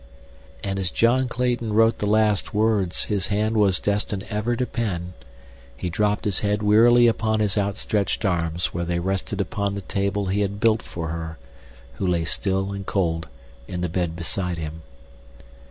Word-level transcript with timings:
And 0.63 0.79
as 0.79 0.89
John 0.89 1.27
Clayton 1.27 1.73
wrote 1.73 1.99
the 1.99 2.07
last 2.07 2.55
words 2.55 3.03
his 3.03 3.27
hand 3.27 3.55
was 3.55 3.79
destined 3.79 4.23
ever 4.31 4.55
to 4.55 4.65
pen, 4.65 5.13
he 5.77 5.91
dropped 5.91 6.25
his 6.25 6.39
head 6.39 6.63
wearily 6.63 7.05
upon 7.05 7.39
his 7.39 7.55
outstretched 7.55 8.25
arms 8.25 8.73
where 8.73 8.83
they 8.83 8.97
rested 8.97 9.39
upon 9.39 9.75
the 9.75 9.81
table 9.81 10.25
he 10.25 10.41
had 10.41 10.59
built 10.59 10.81
for 10.81 11.09
her 11.09 11.37
who 12.01 12.07
lay 12.07 12.25
still 12.25 12.71
and 12.73 12.87
cold 12.87 13.27
in 13.67 13.81
the 13.81 13.89
bed 13.89 14.15
beside 14.15 14.57
him. 14.57 14.81